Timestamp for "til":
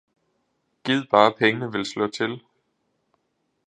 2.19-2.39